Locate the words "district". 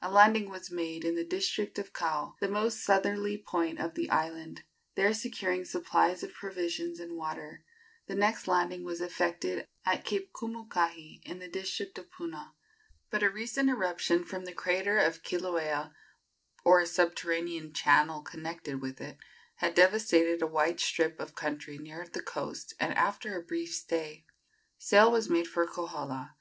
1.22-1.78, 11.48-11.98